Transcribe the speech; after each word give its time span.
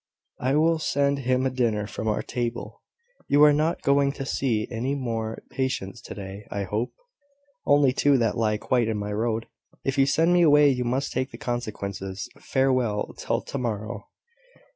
"I 0.39 0.55
will 0.55 0.79
send 0.79 1.19
him 1.19 1.45
a 1.45 1.51
dinner 1.51 1.85
from 1.85 2.07
our 2.07 2.23
table. 2.23 2.81
You 3.27 3.43
are 3.43 3.53
not 3.53 3.83
going 3.83 4.11
to 4.13 4.25
see 4.25 4.67
any 4.71 4.95
more 4.95 5.43
patients 5.51 6.01
to 6.01 6.15
day, 6.15 6.47
I 6.49 6.63
hope?" 6.63 6.91
"Only 7.67 7.93
two 7.93 8.17
that 8.17 8.35
lie 8.35 8.57
quite 8.57 8.87
in 8.87 8.97
my 8.97 9.13
road. 9.13 9.45
If 9.85 9.99
you 9.99 10.07
send 10.07 10.33
me 10.33 10.41
away, 10.41 10.69
you 10.69 10.85
must 10.85 11.11
take 11.13 11.29
the 11.29 11.37
consequences. 11.37 12.27
Farewell, 12.39 13.13
till 13.19 13.41
tomorrow." 13.41 14.07